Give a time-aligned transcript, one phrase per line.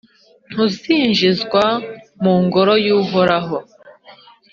[0.51, 1.63] ntuzinjizwa
[2.23, 3.57] mu Ngoro y’Uhoraho.